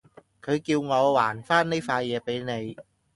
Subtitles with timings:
[0.41, 2.75] 佢叫我還返呢塊嘢畀你